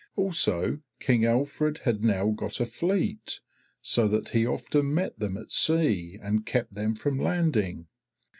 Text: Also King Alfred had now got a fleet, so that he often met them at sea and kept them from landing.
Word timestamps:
Also 0.15 0.79
King 0.99 1.25
Alfred 1.27 1.81
had 1.83 2.03
now 2.03 2.31
got 2.31 2.59
a 2.59 2.65
fleet, 2.65 3.39
so 3.83 4.07
that 4.07 4.29
he 4.29 4.47
often 4.47 4.95
met 4.95 5.19
them 5.19 5.37
at 5.37 5.51
sea 5.51 6.17
and 6.19 6.43
kept 6.43 6.73
them 6.73 6.95
from 6.95 7.19
landing. 7.19 7.85